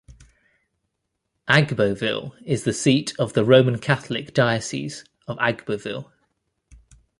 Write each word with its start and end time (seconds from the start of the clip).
Agboville 1.47 2.33
is 2.43 2.63
the 2.63 2.73
seat 2.73 3.13
of 3.19 3.33
the 3.33 3.45
Roman 3.45 3.77
Catholic 3.77 4.33
Diocese 4.33 5.05
of 5.27 5.37
Agboville. 5.37 6.11